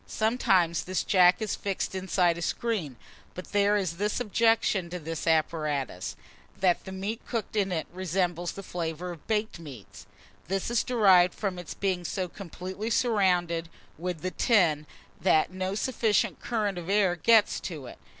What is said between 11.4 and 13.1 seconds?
its being so completely